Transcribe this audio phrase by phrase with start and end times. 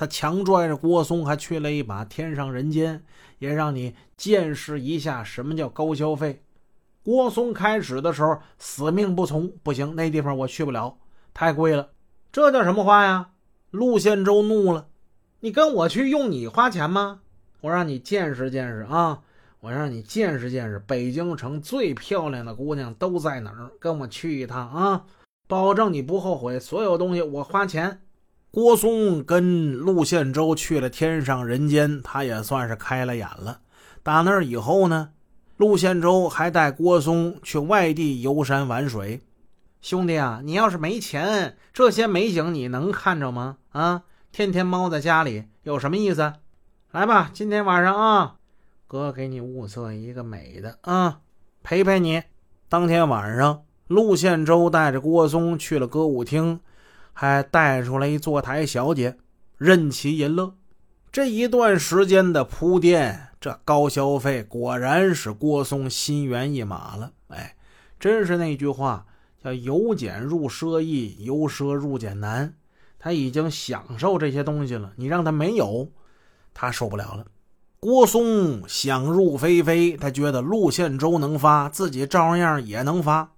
[0.00, 3.04] 他强拽着郭松还去了一把天上人间，
[3.38, 6.42] 也让你见识一下什么叫高消费。
[7.02, 10.96] 郭松开始的时候死命不从，不行，那地方我去不了，
[11.34, 11.90] 太贵了。
[12.32, 13.32] 这叫什么话呀？
[13.70, 14.88] 陆宪洲怒了
[15.40, 17.20] ：“你跟我去用你花钱吗？
[17.60, 19.20] 我让你见识见识啊！
[19.60, 23.70] 我让你见识见识，北京城最漂亮的姑娘都在哪儿？
[23.78, 25.04] 跟我去一趟啊！
[25.46, 28.00] 保证你不后悔，所有东西我花钱。”
[28.52, 33.60] 郭松跟陆宪洲去了天上人间，他也算是开了眼了。
[34.02, 35.10] 打那以后呢？
[35.56, 39.20] 陆宪洲还带郭松去外地游山玩水，
[39.82, 43.58] 兄弟啊，你要是没钱，这些美景你能看着吗？
[43.68, 46.32] 啊，天天猫在家里有什么意思？
[46.90, 48.36] 来吧，今天晚上啊，
[48.88, 51.20] 哥给你物色一个美的啊，
[51.62, 52.22] 陪陪你。
[52.68, 56.60] 当天晚上，陆宪洲带着郭松去了歌舞厅，
[57.12, 59.16] 还带出来一坐台小姐，
[59.56, 60.54] 任其淫乐。
[61.12, 63.28] 这一段时间的铺垫。
[63.40, 67.12] 这高消费果然使郭松心猿意马了。
[67.28, 67.56] 哎，
[67.98, 69.06] 真是那句话
[69.42, 72.52] 叫“由俭入奢易，由奢入俭难”。
[73.00, 75.88] 他已经享受这些东西了，你让他没有，
[76.52, 77.24] 他受不了了。
[77.80, 83.32] 郭松想入非非，他觉得陆宪洲能发，自己照样也能发，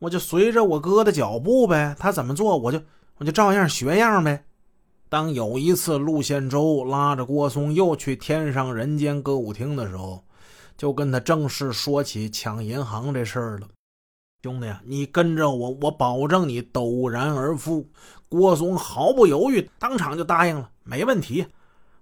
[0.00, 2.82] 我就随着我哥的脚步呗，他怎么做我就
[3.18, 4.44] 我就照样学样呗。
[5.08, 10.24] 当有一次陆宪洲拉着郭松又去天上人间歌舞厅的时候，
[10.76, 13.68] 就跟他正式说起抢银行这事儿了。
[14.42, 17.88] 兄弟，你跟着我，我保证你陡然而富。
[18.28, 21.46] 郭松毫不犹豫，当场就答应了，没问题。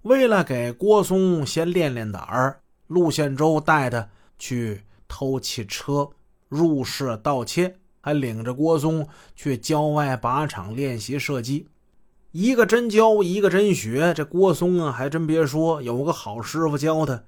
[0.03, 6.09] 为了给郭松先练练胆儿，陆宪洲带他去偷汽车、
[6.49, 11.67] 入室盗窃，还领着郭松去郊外靶场练习射击。
[12.33, 14.13] 一个真教，一个真学。
[14.13, 17.25] 这郭松啊，还真别说，有个好师傅教他。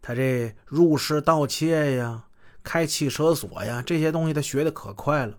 [0.00, 2.24] 他这入室盗窃呀，
[2.62, 5.34] 开汽车锁呀，这些东西他学的可快了。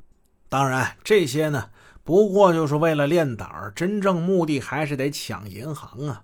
[0.50, 1.72] 当然，这些呢，
[2.04, 6.24] 不过就是为了练胆儿，真正目的还是得抢银行啊。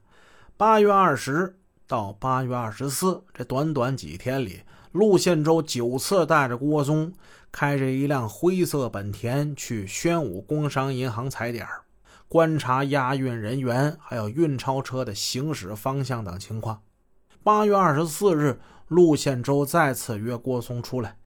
[0.56, 4.60] 八月二十到八月二十四这短短几天里，
[4.92, 7.14] 陆宪洲九次带着郭松
[7.52, 11.84] 开着一辆灰色本田去宣武工商银行踩点儿。
[12.28, 16.82] 观察押运人员，还有运钞车的行驶方向等情况。
[17.44, 21.18] 八月二十四日，陆宪洲再次约郭松出来，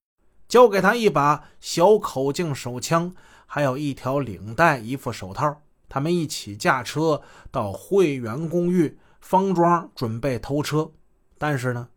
[0.48, 3.14] 交给他一把小口径手枪，
[3.46, 5.62] 还有一条领带、一副手套。
[5.88, 7.22] 他们一起驾车
[7.52, 10.92] 到汇源公寓方庄，准备偷车。
[11.38, 11.90] 但是呢，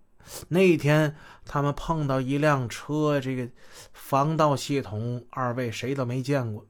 [0.49, 3.49] 那天他们碰到一辆车，这个
[3.93, 6.67] 防盗系统，二位谁都没见过。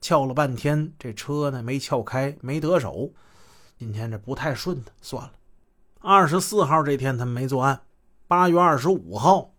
[0.00, 3.12] 撬了半天，这车呢没撬开，没得手。
[3.78, 5.32] 今天这不太顺，算了。
[6.00, 7.80] 二十四号这天他们没作案。
[8.26, 9.52] 八月二十五号，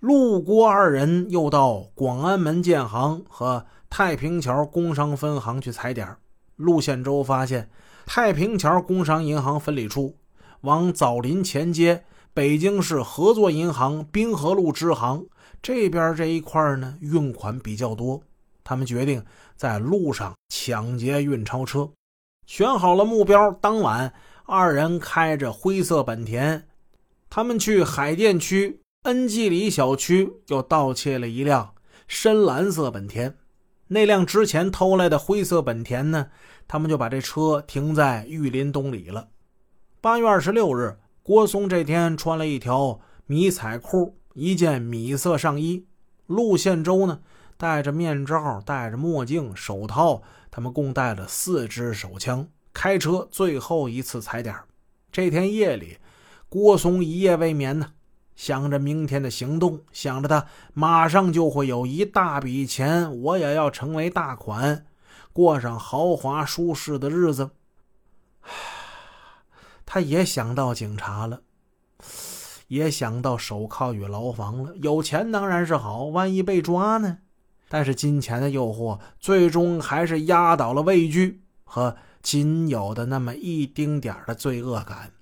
[0.00, 6.16] 陆郭二人又到广安门建行和太平桥工商分行去踩点。
[6.56, 7.70] 陆宪洲发现
[8.06, 10.16] 太平桥工商银行分理处
[10.62, 12.04] 往枣林前街
[12.36, 15.26] 北京市合作银行滨河路支行
[15.62, 18.22] 这边这一块呢运款比较多。
[18.62, 19.24] 他们决定
[19.56, 21.88] 在路上抢劫运钞车，
[22.44, 23.50] 选好了目标。
[23.52, 24.12] 当晚，
[24.44, 26.64] 二人开着灰色本田，
[27.30, 31.72] 他们去海淀区恩济里小区又盗窃了一辆
[32.06, 33.34] 深蓝色本田。
[33.86, 36.26] 那辆之前偷来的灰色本田呢？
[36.68, 39.28] 他们就把这车停在玉林东里了。
[40.02, 45.84] 八月二十六日，郭松这天穿了一条迷彩裤，一件米色上衣。
[46.28, 47.18] 陆宪洲呢？
[47.56, 50.22] 戴着面罩，戴着墨镜，手套，
[50.52, 54.54] 他们共带了四支手枪，开车最后一次踩点。
[55.10, 55.98] 这天夜里，
[56.48, 57.88] 郭松一夜未眠呢，
[58.36, 64.86] 想着明天的行动，想着他马上就会有一大笔钱，我也要成为大款，
[65.32, 67.50] 过上豪华舒适的日子。
[69.86, 71.40] 他也想到警察了，
[72.66, 74.74] 也想到手铐与牢房了。
[74.82, 77.18] 有钱当然是好，万一被抓呢？
[77.68, 85.12] 但是金钱的诱惑，最终还是压倒了畏惧和仅有的那么一丁点的罪恶感，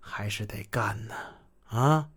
[0.00, 1.14] 还是得干呢，
[1.68, 2.08] 啊，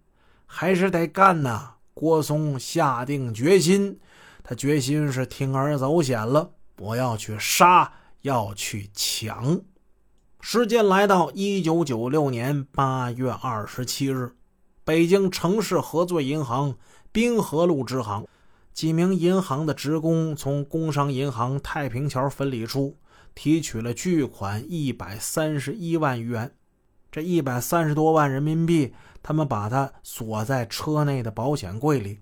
[0.46, 1.74] 还是得干呐！
[1.94, 4.00] 郭松下定决心，
[4.44, 7.92] 他决心是铤而走险了，我要去杀，
[8.22, 9.62] 要去抢。
[10.44, 14.32] 时间来到一九九六年八月二十七日，
[14.84, 16.76] 北京城市合作银行
[17.12, 18.28] 滨河路支行。
[18.74, 22.98] 几名银行的职工从工商银行太平桥分理处
[23.36, 26.52] 提取了巨款一百三十一万余元。
[27.12, 32.18] 这一百三十多万人民币，他们把它锁在车内的保险柜里。